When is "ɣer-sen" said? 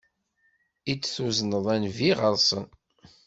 2.19-2.65